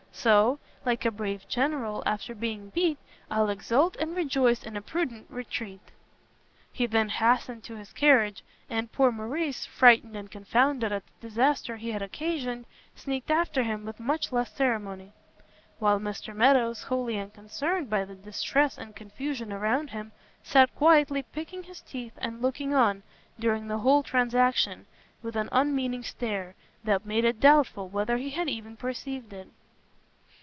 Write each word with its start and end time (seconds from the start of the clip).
So 0.13 0.59
"Like 0.85 1.03
a 1.05 1.09
brave 1.09 1.47
general 1.47 2.03
after 2.05 2.35
being 2.35 2.69
beat, 2.69 2.99
I'll 3.31 3.49
exult 3.49 3.95
and 3.95 4.15
rejoice 4.15 4.61
in 4.61 4.77
a 4.77 4.81
prudent 4.81 5.25
retreat." 5.31 5.79
[Footnote: 5.79 5.87
Smart] 5.87 6.69
He 6.73 6.85
then 6.85 7.09
hastened 7.09 7.63
to 7.63 7.75
his 7.77 7.91
carriage: 7.93 8.43
and 8.69 8.91
poor 8.91 9.11
Morrice, 9.11 9.65
frightened 9.65 10.15
and 10.17 10.29
confounded 10.29 10.91
at 10.91 11.03
the 11.07 11.27
disaster 11.27 11.77
he 11.77 11.91
had 11.91 12.03
occasioned, 12.03 12.65
sneaked 12.93 13.31
after 13.31 13.63
him 13.63 13.83
with 13.83 13.99
much 14.01 14.31
less 14.31 14.53
ceremony. 14.53 15.13
While 15.79 15.99
Mr 15.99 16.35
Meadows, 16.35 16.83
wholly 16.83 17.17
unconcerned 17.17 17.89
by 17.89 18.05
the 18.05 18.13
distress 18.13 18.77
and 18.77 18.95
confusion 18.95 19.51
around 19.51 19.89
him, 19.89 20.11
sat 20.43 20.75
quietly 20.75 21.23
picking 21.23 21.63
his 21.63 21.81
teeth, 21.81 22.13
and 22.19 22.43
looking 22.43 22.75
on, 22.75 23.01
during 23.39 23.69
the 23.69 23.79
whole 23.79 24.03
transaction, 24.03 24.85
with 25.23 25.35
an 25.37 25.49
unmeaning 25.51 26.03
stare, 26.03 26.53
that 26.83 27.07
made 27.07 27.25
it 27.25 27.39
doubtful 27.39 27.87
whether 27.89 28.17
he 28.17 28.31
had 28.31 28.49
even 28.49 28.75
perceived 28.75 29.33
it. 29.33 29.49